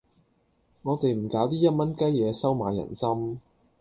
[0.81, 3.39] 我哋唔搞啲一蚊雞嘢收買人心